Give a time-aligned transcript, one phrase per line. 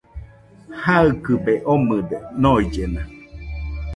[0.83, 3.01] Jaɨkɨbe omɨde noillena